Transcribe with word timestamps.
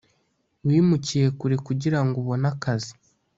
wimukiye 0.67 1.27
kure 1.39 1.55
kugirango 1.67 2.15
ubone 2.21 2.45
akazi 2.53 2.93